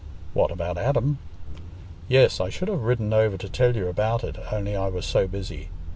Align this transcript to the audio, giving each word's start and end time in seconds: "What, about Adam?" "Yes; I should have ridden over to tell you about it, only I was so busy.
"What, 0.33 0.49
about 0.49 0.79
Adam?" 0.79 1.19
"Yes; 2.07 2.39
I 2.39 2.49
should 2.49 2.69
have 2.69 2.81
ridden 2.81 3.13
over 3.13 3.37
to 3.37 3.47
tell 3.47 3.75
you 3.75 3.87
about 3.87 4.23
it, 4.23 4.35
only 4.51 4.75
I 4.75 4.87
was 4.87 5.05
so 5.05 5.27
busy. 5.27 5.69